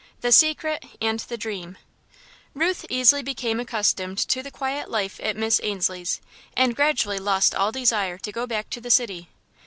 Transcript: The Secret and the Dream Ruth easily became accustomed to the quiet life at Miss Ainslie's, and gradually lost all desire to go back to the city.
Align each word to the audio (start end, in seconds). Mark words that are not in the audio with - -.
The 0.21 0.31
Secret 0.31 0.83
and 0.99 1.19
the 1.19 1.37
Dream 1.37 1.77
Ruth 2.55 2.87
easily 2.89 3.21
became 3.21 3.59
accustomed 3.59 4.17
to 4.29 4.41
the 4.41 4.49
quiet 4.49 4.89
life 4.89 5.19
at 5.21 5.37
Miss 5.37 5.61
Ainslie's, 5.61 6.19
and 6.57 6.75
gradually 6.75 7.19
lost 7.19 7.53
all 7.53 7.71
desire 7.71 8.17
to 8.17 8.31
go 8.31 8.47
back 8.47 8.71
to 8.71 8.81
the 8.81 8.89
city. 8.89 9.29